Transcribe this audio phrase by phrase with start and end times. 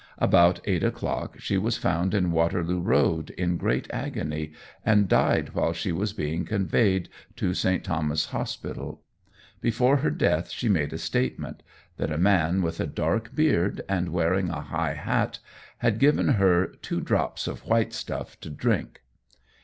[0.17, 4.51] About eight o'clock she was found in Waterloo Road in great agony,
[4.83, 7.83] and died while she was being conveyed to St.
[7.83, 9.03] Thomas's Hospital.
[9.61, 11.61] Before her death she made a statement,
[11.97, 15.37] that a man with a dark beard and wearing a high hat
[15.77, 19.01] had given her "two drops of white stuff" to drink.